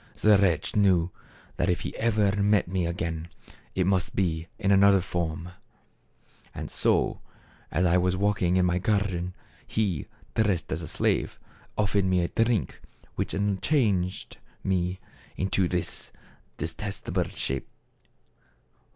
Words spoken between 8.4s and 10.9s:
in my garden, he, dressed as a